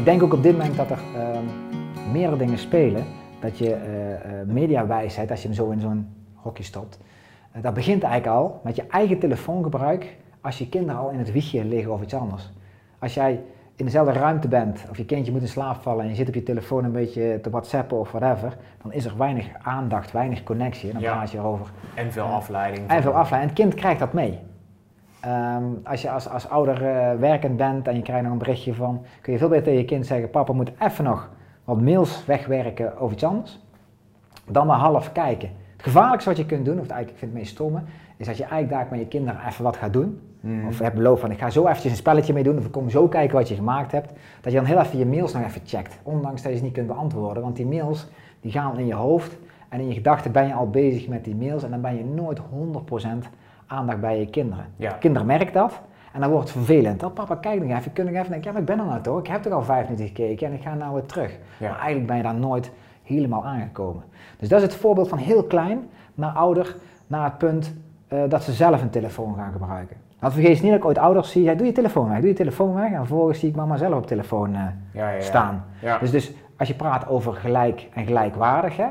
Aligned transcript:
Ik 0.00 0.06
denk 0.06 0.22
ook 0.22 0.32
op 0.32 0.42
dit 0.42 0.52
moment 0.52 0.76
dat 0.76 0.90
er 0.90 0.98
ehm, 1.16 1.44
meerdere 2.12 2.36
dingen 2.36 2.58
spelen. 2.58 3.04
Dat 3.40 3.58
je 3.58 3.68
uh, 3.68 4.52
mediawijsheid, 4.54 5.30
als 5.30 5.40
je 5.42 5.46
hem 5.46 5.56
zo 5.56 5.70
in 5.70 5.80
zo'n 5.80 6.08
hokje 6.34 6.62
stopt, 6.62 6.98
uh, 7.56 7.62
dat 7.62 7.74
begint 7.74 8.02
eigenlijk 8.02 8.36
al 8.36 8.60
met 8.64 8.76
je 8.76 8.86
eigen 8.90 9.18
telefoongebruik 9.18 10.16
als 10.40 10.58
je 10.58 10.68
kinderen 10.68 11.00
al 11.00 11.10
in 11.10 11.18
het 11.18 11.32
wiegje 11.32 11.64
liggen 11.64 11.92
of 11.92 12.02
iets 12.02 12.14
anders. 12.14 12.50
Als 12.98 13.14
jij 13.14 13.40
in 13.76 13.84
dezelfde 13.84 14.12
ruimte 14.12 14.48
bent, 14.48 14.84
of 14.90 14.96
je 14.96 15.04
kindje 15.04 15.32
moet 15.32 15.40
in 15.40 15.48
slaap 15.48 15.82
vallen 15.82 16.02
en 16.02 16.08
je 16.10 16.14
zit 16.16 16.28
op 16.28 16.34
je 16.34 16.42
telefoon 16.42 16.84
een 16.84 16.92
beetje 16.92 17.38
te 17.42 17.50
whatsappen 17.50 17.98
of 17.98 18.10
whatever, 18.10 18.56
dan 18.82 18.92
is 18.92 19.04
er 19.04 19.16
weinig 19.16 19.46
aandacht, 19.62 20.12
weinig 20.12 20.42
connectie 20.42 20.88
en 20.88 20.94
dan 20.94 21.02
Ja. 21.02 21.12
praat 21.12 21.30
je 21.30 21.38
erover. 21.38 21.66
En 21.94 22.12
veel 22.12 22.24
afleiding. 22.24 22.88
En 22.88 23.02
veel 23.02 23.14
afleiding. 23.14 23.52
En 23.52 23.56
het 23.56 23.70
kind 23.70 23.74
krijgt 23.74 23.98
dat 24.00 24.12
mee. 24.12 24.38
Ehm, 25.20 25.64
als 25.84 26.02
je 26.02 26.10
als, 26.10 26.28
als 26.28 26.48
ouder 26.48 26.86
eh, 26.86 27.18
werkend 27.18 27.56
bent 27.56 27.88
en 27.88 27.96
je 27.96 28.02
krijgt 28.02 28.22
nog 28.22 28.32
een 28.32 28.38
berichtje 28.38 28.74
van, 28.74 29.04
kun 29.20 29.32
je 29.32 29.38
veel 29.38 29.48
beter 29.48 29.64
tegen 29.64 29.78
je 29.78 29.84
kind 29.84 30.06
zeggen, 30.06 30.30
papa 30.30 30.52
moet 30.52 30.72
even 30.78 31.04
nog 31.04 31.30
wat 31.64 31.80
mails 31.80 32.24
wegwerken 32.26 32.98
over 32.98 33.14
iets 33.14 33.24
anders, 33.24 33.60
dan 34.50 34.66
maar 34.66 34.78
half 34.78 35.12
kijken. 35.12 35.48
Het 35.72 35.82
gevaarlijkste 35.82 36.28
wat 36.28 36.38
je 36.38 36.46
kunt 36.46 36.64
doen, 36.64 36.74
of 36.74 36.82
het 36.82 36.90
eigenlijk, 36.90 37.12
ik 37.12 37.18
vind 37.18 37.30
het 37.30 37.40
meest 37.40 37.52
stomme, 37.52 37.80
is 38.16 38.26
dat 38.26 38.36
je 38.36 38.42
eigenlijk 38.42 38.72
daar 38.72 38.86
met 38.90 39.00
je 39.00 39.06
kinderen 39.06 39.40
even 39.46 39.64
wat 39.64 39.76
gaat 39.76 39.92
doen. 39.92 40.20
Mhm. 40.40 40.66
Of 40.66 40.78
je 40.78 40.82
hebt 40.82 40.96
beloofd 40.96 41.20
van, 41.20 41.30
ik 41.30 41.38
ga 41.38 41.50
zo 41.50 41.66
eventjes 41.66 41.90
een 41.90 41.98
spelletje 41.98 42.32
mee 42.32 42.42
doen, 42.42 42.58
of 42.58 42.64
ik 42.64 42.72
kom 42.72 42.90
zo 42.90 43.08
kijken 43.08 43.36
wat 43.36 43.48
je 43.48 43.54
gemaakt 43.54 43.92
hebt. 43.92 44.12
Dat 44.40 44.52
je 44.52 44.58
dan 44.58 44.66
heel 44.66 44.80
even 44.80 44.98
je 44.98 45.06
mails 45.06 45.32
nog 45.32 45.44
even 45.44 45.60
checkt, 45.64 45.98
ondanks 46.02 46.42
dat 46.42 46.52
je 46.52 46.58
ze 46.58 46.64
niet 46.64 46.72
kunt 46.72 46.86
beantwoorden. 46.86 47.42
Want 47.42 47.56
die 47.56 47.66
mails, 47.66 48.08
die 48.40 48.52
gaan 48.52 48.78
in 48.78 48.86
je 48.86 48.94
hoofd 48.94 49.38
en 49.68 49.80
in 49.80 49.88
je 49.88 49.94
gedachten 49.94 50.32
ben 50.32 50.46
je 50.46 50.54
al 50.54 50.70
bezig 50.70 51.08
met 51.08 51.24
die 51.24 51.34
mails 51.34 51.62
en 51.62 51.70
dan 51.70 51.80
ben 51.80 51.96
je 51.96 52.04
nooit 52.04 52.38
100% 52.38 53.28
aandacht 53.70 54.00
bij 54.00 54.18
je 54.18 54.26
kinderen. 54.26 54.64
Ja. 54.76 54.90
Kinderen 54.92 55.26
merken 55.26 55.52
dat 55.52 55.80
en 56.12 56.20
dan 56.20 56.30
wordt 56.30 56.48
het 56.48 56.56
vervelend. 56.56 57.02
Oh, 57.02 57.12
papa, 57.12 57.34
kijk 57.34 57.62
nog 57.66 57.78
even, 57.78 57.92
kun 57.92 58.08
ik 58.08 58.14
even 58.14 58.30
denken, 58.30 58.44
ja, 58.46 58.52
maar 58.52 58.60
ik 58.60 58.66
ben 58.66 58.78
er 58.78 58.84
nou 58.84 59.00
toch, 59.00 59.18
ik 59.18 59.26
heb 59.26 59.42
toch 59.42 59.52
al 59.52 59.62
vijf 59.62 59.84
minuten 59.84 60.06
gekeken 60.06 60.46
en 60.46 60.52
ik 60.52 60.62
ga 60.62 60.74
nou 60.74 60.94
weer 60.94 61.06
terug. 61.06 61.38
Ja. 61.58 61.68
Maar 61.68 61.78
eigenlijk 61.78 62.06
ben 62.06 62.16
je 62.16 62.22
daar 62.22 62.34
nooit 62.34 62.70
helemaal 63.02 63.44
aangekomen. 63.44 64.02
Dus 64.38 64.48
dat 64.48 64.58
is 64.58 64.64
het 64.64 64.74
voorbeeld 64.74 65.08
van 65.08 65.18
heel 65.18 65.44
klein 65.44 65.88
naar 66.14 66.32
ouder, 66.32 66.76
naar 67.06 67.24
het 67.24 67.38
punt 67.38 67.74
eh, 68.08 68.18
dat 68.28 68.42
ze 68.42 68.52
zelf 68.52 68.82
een 68.82 68.90
telefoon 68.90 69.34
gaan 69.34 69.52
gebruiken. 69.52 69.96
Want 70.18 70.32
vergeet 70.32 70.62
niet 70.62 70.70
dat 70.70 70.80
ik 70.80 70.84
ooit 70.84 70.98
ouders 70.98 71.30
zie, 71.30 71.42
ja, 71.42 71.54
doe 71.54 71.66
je 71.66 71.72
telefoon 71.72 72.08
weg, 72.08 72.18
doe 72.18 72.28
je 72.28 72.34
telefoon 72.34 72.74
weg 72.74 72.90
en 72.90 72.96
vervolgens 72.96 73.38
zie 73.38 73.48
ik 73.48 73.56
mama 73.56 73.76
zelf 73.76 73.94
op 73.94 74.06
telefoon 74.06 74.54
eh, 74.54 74.60
Ja, 74.92 75.08
ja, 75.08 75.10
ja. 75.10 75.20
staan. 75.20 75.64
Dus, 76.00 76.10
dus 76.10 76.32
als 76.56 76.68
je 76.68 76.74
praat 76.74 77.08
over 77.08 77.34
gelijk 77.34 77.88
en 77.94 78.06
gelijkwaardig, 78.06 78.76
hè, 78.76 78.86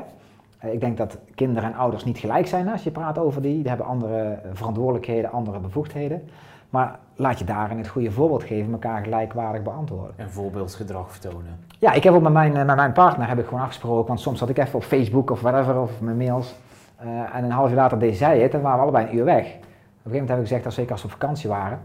ik 0.60 0.80
denk 0.80 0.96
dat 0.96 1.18
kinderen 1.34 1.72
en 1.72 1.78
ouders 1.78 2.04
niet 2.04 2.18
gelijk 2.18 2.46
zijn 2.46 2.68
als 2.68 2.82
je 2.82 2.90
praat 2.90 3.18
over 3.18 3.42
die. 3.42 3.58
Die 3.58 3.68
hebben 3.68 3.86
andere 3.86 4.18
eh, 4.18 4.50
verantwoordelijkheden, 4.52 5.30
andere 5.30 5.58
bevoegdheden. 5.58 6.22
Maar 6.70 6.98
laat 7.14 7.38
je 7.38 7.44
daarin 7.44 7.78
het 7.78 7.88
goede 7.88 8.10
voorbeeld 8.10 8.44
geven, 8.44 8.72
elkaar 8.72 9.02
gelijkwaardig 9.02 9.62
beantwoorden. 9.62 10.12
En 10.16 10.30
voorbeeldsgedrag 10.30 11.10
vertonen. 11.10 11.58
Ja, 11.78 11.92
ik 11.92 12.02
heb 12.02 12.14
ook 12.14 12.22
met 12.22 12.32
mijn, 12.32 12.56
eh, 12.56 12.64
met 12.64 12.76
mijn 12.76 12.92
partner 12.92 13.28
heb 13.28 13.38
ik 13.38 13.44
gewoon 13.44 13.60
afgesproken, 13.60 14.06
want 14.06 14.20
soms 14.20 14.38
zat 14.38 14.48
ik 14.48 14.58
even 14.58 14.74
op 14.74 14.82
Facebook 14.84 15.30
of 15.30 15.40
whatever, 15.40 15.80
of 15.80 16.00
mijn 16.00 16.16
mails. 16.16 16.54
eh, 16.96 17.36
en 17.36 17.44
een 17.44 17.50
half 17.50 17.70
uur 17.70 17.76
later 17.76 17.98
deed 17.98 18.16
zij 18.16 18.40
het 18.40 18.54
en 18.54 18.60
waren 18.60 18.76
we 18.76 18.82
allebei 18.82 19.06
een 19.06 19.16
uur 19.16 19.24
weg. 19.24 19.44
Op 19.44 19.46
een 19.46 19.56
gegeven 19.56 20.10
moment 20.10 20.28
heb 20.28 20.38
ik 20.38 20.44
gezegd, 20.44 20.64
dat 20.64 20.72
zeker 20.72 20.92
als 20.92 21.02
we 21.02 21.06
op 21.06 21.12
vakantie 21.12 21.48
waren, 21.48 21.78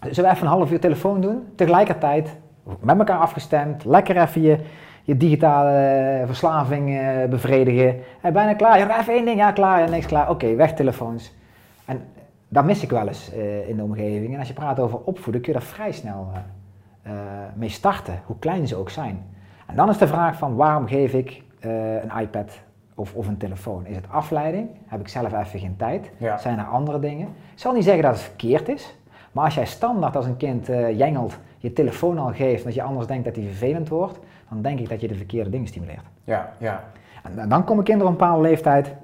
zullen 0.00 0.30
we 0.30 0.36
even 0.36 0.46
een 0.46 0.52
half 0.52 0.70
uur 0.70 0.80
telefoon 0.80 1.20
doen, 1.20 1.46
tegelijkertijd, 1.54 2.36
met 2.80 2.98
elkaar 2.98 3.18
afgestemd, 3.18 3.84
lekker 3.84 4.16
even 4.16 4.42
je, 4.42 4.58
je 5.10 5.16
digitale 5.16 5.70
eh, 5.70 6.26
verslaving 6.26 6.98
eh, 6.98 7.28
bevredigen. 7.28 8.00
Hey, 8.20 8.32
bijna 8.32 8.54
klaar, 8.54 8.78
ja, 8.78 9.00
even 9.00 9.12
één 9.12 9.24
ding, 9.24 9.38
ja 9.38 9.52
klaar, 9.52 9.80
ja, 9.80 9.88
niks 9.88 10.06
klaar, 10.06 10.30
oké, 10.30 10.54
weg 10.54 10.74
telefoons. 10.74 11.34
En 11.84 12.02
dat 12.48 12.64
mis 12.64 12.82
ik 12.82 12.90
wel 12.90 13.08
eens 13.08 13.32
eh, 13.32 13.68
in 13.68 13.76
de 13.76 13.82
omgeving. 13.82 14.32
En 14.32 14.38
als 14.38 14.48
je 14.48 14.54
praat 14.54 14.80
over 14.80 14.98
opvoeden, 14.98 15.42
kun 15.42 15.52
je 15.52 15.58
daar 15.58 15.68
vrij 15.68 15.92
snel 15.92 16.28
mee 17.54 17.68
starten, 17.68 18.22
hoe 18.26 18.38
klein 18.38 18.68
ze 18.68 18.76
ook 18.76 18.90
zijn. 18.90 19.24
En 19.66 19.76
dan 19.76 19.88
is 19.88 19.98
de 19.98 20.06
vraag 20.06 20.36
van 20.36 20.56
waarom 20.56 20.86
geef 20.86 21.12
ik 21.12 21.42
een 21.60 22.20
iPad 22.20 22.58
of, 22.94 23.14
of 23.14 23.26
een 23.26 23.36
telefoon? 23.36 23.86
Is 23.86 23.96
het 23.96 24.04
afleiding? 24.10 24.68
Heb 24.86 25.00
ik 25.00 25.08
zelf 25.08 25.32
even 25.32 25.60
geen 25.60 25.76
tijd? 25.76 26.10
Ja. 26.16 26.38
Zijn 26.38 26.58
er 26.58 26.64
andere 26.64 26.98
dingen? 26.98 27.26
Ik 27.26 27.58
zal 27.58 27.72
niet 27.72 27.84
zeggen 27.84 28.02
dat 28.02 28.12
het 28.12 28.22
verkeerd 28.22 28.68
is, 28.68 28.96
maar 29.32 29.44
als 29.44 29.54
jij 29.54 29.66
standaard 29.66 30.16
als 30.16 30.26
een 30.26 30.36
kind 30.36 30.66
jengelt, 30.96 31.38
je 31.60 31.72
telefoon 31.72 32.18
al 32.18 32.32
geeft, 32.32 32.64
dat 32.64 32.74
je 32.74 32.82
anders 32.82 33.06
denkt 33.06 33.24
dat 33.24 33.36
hij 33.36 33.44
vervelend 33.44 33.88
wordt, 33.88 34.18
dan 34.48 34.62
denk 34.62 34.78
ik 34.78 34.88
dat 34.88 35.00
je 35.00 35.08
de 35.08 35.14
verkeerde 35.14 35.50
dingen 35.50 35.66
stimuleert. 35.66 36.04
Ja, 36.24 36.52
ja. 36.58 36.84
En 37.22 37.36
dan- 37.36 37.48
dan 37.48 37.64
komen 37.64 37.84
kinderen 37.84 38.12
op 38.12 38.20
een 38.20 38.26
bepaalde 38.26 38.48
leeftijd. 38.48 38.94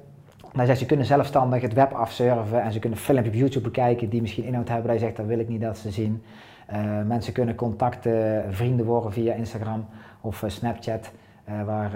Dan 0.40 0.50
zeggen 0.66 0.76
ze 0.76 0.86
kunnen 0.86 1.06
zelfstandig 1.06 1.62
het 1.62 1.72
web 1.72 1.92
afsurfen 1.92 2.62
en 2.62 2.72
ze 2.72 2.78
kunnen 2.78 2.98
filmpjes 2.98 3.28
op 3.34 3.34
YouTube 3.40 3.64
bekijken 3.64 4.08
die 4.08 4.20
misschien 4.20 4.44
inhoud 4.44 4.68
hebben. 4.68 4.86
Dat 4.86 4.94
je 5.00 5.04
zegt 5.04 5.16
dat 5.16 5.26
wil 5.26 5.38
ik 5.38 5.48
niet 5.48 5.60
dat 5.60 5.78
ze 5.78 5.90
zien. 5.90 6.22
Eh, 6.66 6.80
mensen 7.06 7.32
kunnen 7.32 7.54
contacten, 7.54 8.44
vrienden 8.54 8.86
worden 8.86 9.12
via 9.12 9.34
Instagram 9.34 9.86
of 10.20 10.42
eh, 10.42 10.50
Snapchat, 10.50 11.10
eh, 11.44 11.62
waar 11.62 11.90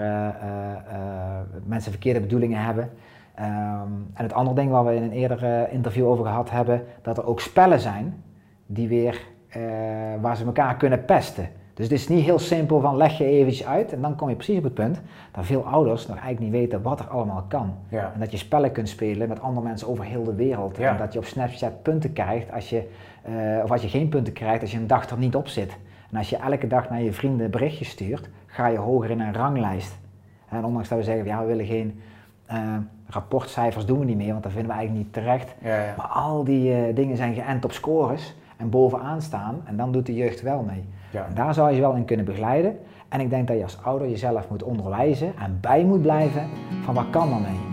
mensen 1.65 1.91
verkeerde 1.91 2.19
bedoelingen 2.19 2.63
hebben. 2.63 2.89
Ehm, 3.35 3.91
en 4.13 4.23
het 4.23 4.33
andere 4.33 4.55
ding 4.55 4.71
waar 4.71 4.85
we 4.85 4.95
in 4.95 5.03
een 5.03 5.11
eerder 5.11 5.43
eh, 5.43 5.73
interview 5.73 6.07
over 6.07 6.25
gehad 6.25 6.49
hebben, 6.51 6.83
dat 7.01 7.17
er 7.17 7.25
ook 7.25 7.39
spellen 7.39 7.79
zijn 7.79 8.23
die 8.65 8.87
weer, 8.87 9.21
eh, 9.51 9.61
waar 10.21 10.37
ze 10.37 10.45
elkaar 10.45 10.77
kunnen 10.77 11.05
pesten. 11.05 11.49
Dus 11.73 11.89
het 11.89 11.99
is 11.99 12.07
niet 12.07 12.23
heel 12.23 12.39
simpel 12.39 12.79
van 12.79 12.97
leg 12.97 13.17
je 13.17 13.25
eventjes 13.25 13.67
uit 13.67 13.93
en 13.93 14.01
dan 14.01 14.15
kom 14.15 14.29
je 14.29 14.35
precies 14.35 14.57
op 14.57 14.63
het 14.63 14.73
punt 14.73 15.01
dat 15.31 15.45
veel 15.45 15.65
ouders 15.65 16.07
nog 16.07 16.17
eigenlijk 16.17 16.51
niet 16.51 16.61
weten 16.61 16.81
wat 16.81 16.99
er 16.99 17.07
allemaal 17.07 17.45
kan. 17.47 17.75
Ja. 17.89 18.11
En 18.13 18.19
dat 18.19 18.31
je 18.31 18.37
spellen 18.37 18.71
kunt 18.71 18.89
spelen 18.89 19.27
met 19.27 19.41
andere 19.41 19.67
mensen 19.67 19.87
over 19.87 20.03
heel 20.03 20.23
de 20.23 20.35
wereld. 20.35 20.77
Ja. 20.77 20.91
En 20.91 20.97
dat 20.97 21.13
je 21.13 21.19
op 21.19 21.25
Snapchat 21.25 21.81
punten 21.81 22.13
krijgt 22.13 22.51
als 22.51 22.69
je, 22.69 22.89
eh, 23.21 23.33
of 23.63 23.71
als 23.71 23.81
je 23.81 23.87
geen 23.87 24.09
punten 24.09 24.33
krijgt 24.33 24.61
als 24.61 24.71
je 24.71 24.77
een 24.77 24.87
dag 24.87 25.09
er 25.09 25.17
niet 25.17 25.35
op 25.35 25.47
zit. 25.47 25.77
En 26.11 26.17
als 26.17 26.29
je 26.29 26.37
elke 26.37 26.67
dag 26.67 26.89
naar 26.89 27.01
je 27.01 27.13
vrienden 27.13 27.51
berichtjes 27.51 27.89
stuurt, 27.89 28.29
ga 28.45 28.67
je 28.67 28.77
hoger 28.77 29.09
in 29.09 29.19
een 29.19 29.33
ranglijst. 29.33 29.97
En 30.49 30.65
ondanks 30.65 30.89
dat 30.89 30.97
we 30.97 31.03
zeggen, 31.03 31.25
ja, 31.25 31.39
we 31.41 31.45
willen 31.45 31.65
geen 31.65 32.01
eh, 32.45 32.57
rapportcijfers 33.07 33.85
doen 33.85 33.99
we 33.99 34.05
niet 34.05 34.17
meer, 34.17 34.31
want 34.31 34.43
dat 34.43 34.51
vinden 34.51 34.71
we 34.71 34.77
eigenlijk 34.77 35.05
niet 35.05 35.13
terecht. 35.13 35.55
Ja. 35.61 35.93
Maar 35.97 36.07
al 36.07 36.43
die 36.43 36.93
dingen 36.93 37.17
zijn 37.17 37.33
geënt 37.33 37.65
op 37.65 37.71
scores 37.71 38.35
en 38.61 38.69
bovenaan 38.69 39.21
staan 39.21 39.61
en 39.63 39.77
dan 39.77 39.91
doet 39.91 40.05
de 40.05 40.15
jeugd 40.15 40.41
wel 40.41 40.63
mee. 40.63 40.83
Ja. 41.11 41.25
En 41.25 41.33
daar 41.35 41.53
zou 41.53 41.69
je 41.69 41.75
ze 41.75 41.81
wel 41.81 41.95
in 41.95 42.05
kunnen 42.05 42.25
begeleiden. 42.25 42.77
En 43.09 43.19
ik 43.19 43.29
denk 43.29 43.47
dat 43.47 43.57
je 43.57 43.63
als 43.63 43.83
ouder 43.83 44.09
jezelf 44.09 44.49
moet 44.49 44.63
onderwijzen 44.63 45.33
en 45.37 45.57
bij 45.61 45.83
moet 45.83 46.01
blijven 46.01 46.49
van 46.83 46.93
wat 46.93 47.09
kan 47.09 47.29
dan 47.29 47.41
mee. 47.41 47.70